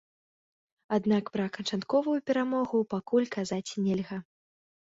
[0.97, 4.17] Аднак пра канчатковую перамогу пакуль казаць нельга.